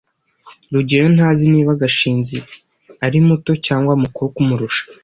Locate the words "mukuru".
4.01-4.27